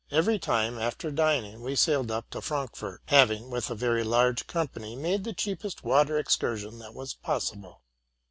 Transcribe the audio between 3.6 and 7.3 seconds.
a very large company, made the cheapest water excursion that was